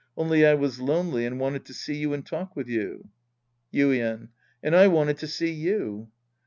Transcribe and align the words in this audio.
Only 0.17 0.43
I 0.47 0.55
was 0.55 0.79
lonely 0.79 1.27
and 1.27 1.39
wanted 1.39 1.63
to 1.65 1.75
see 1.75 1.93
you 1.95 2.11
and 2.11 2.25
talk 2.25 2.55
with 2.55 2.67
you. 2.67 3.09
Yuien. 3.71 4.29
And 4.63 4.75
I 4.75 4.87
wanted 4.87 5.17
to 5.19 5.27
see 5.27 5.51
you. 5.53 6.09